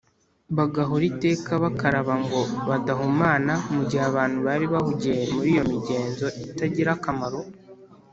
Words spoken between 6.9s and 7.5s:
akamaro,